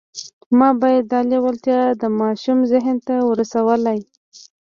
ما 0.57 0.69
باید 0.81 1.03
دا 1.11 1.19
لېوالتیا 1.29 1.81
د 2.01 2.03
ماشوم 2.19 2.59
ذهن 2.71 2.95
ته 3.07 3.15
ورسولای 3.29 3.99